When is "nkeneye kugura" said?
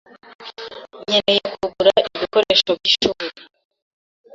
1.03-1.93